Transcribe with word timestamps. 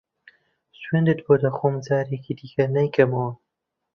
سوێندت 0.81 1.19
بۆ 1.25 1.33
دەخۆم 1.43 1.75
جارێکی 1.87 2.33
دیکە 2.39 2.63
نایکەمەوە. 2.73 3.29